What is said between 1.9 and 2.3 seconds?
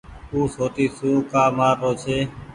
ڇي۔